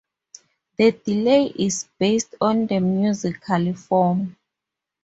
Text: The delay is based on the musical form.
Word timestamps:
The 0.77 0.93
delay 0.93 1.45
is 1.55 1.87
based 1.99 2.33
on 2.41 2.65
the 2.65 2.79
musical 2.79 3.71
form. 3.75 4.35